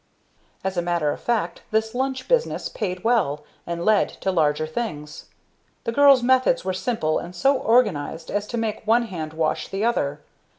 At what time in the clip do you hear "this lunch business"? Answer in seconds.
1.69-2.69